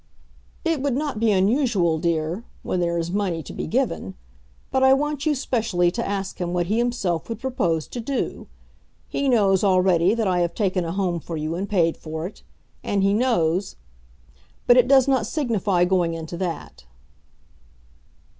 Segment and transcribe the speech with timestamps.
[0.65, 4.15] "It would not be unusual, dear, when there is money to be given.
[4.71, 8.47] But I want you specially to ask him what he himself would propose to do.
[9.07, 12.41] He knows already that I have taken a home for you and paid for it,
[12.83, 13.75] and he knows.
[14.65, 16.85] But it does not signify going into that."